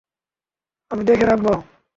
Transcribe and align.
আমি 0.91 1.03
দেখে 1.03 1.25
রাখব। 1.25 1.47